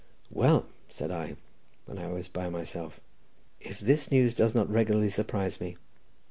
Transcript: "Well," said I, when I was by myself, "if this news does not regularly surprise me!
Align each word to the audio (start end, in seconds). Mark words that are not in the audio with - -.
"Well," 0.31 0.65
said 0.89 1.11
I, 1.11 1.35
when 1.85 1.99
I 1.99 2.07
was 2.07 2.27
by 2.27 2.49
myself, 2.49 2.99
"if 3.59 3.79
this 3.79 4.09
news 4.11 4.33
does 4.33 4.55
not 4.55 4.67
regularly 4.67 5.09
surprise 5.11 5.61
me! 5.61 5.77